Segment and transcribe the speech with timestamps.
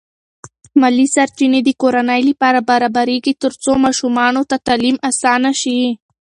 [0.81, 5.79] مالی سرچینې د کورنۍ لپاره برابرېږي ترڅو ماشومانو ته تعلیم اسانه شي.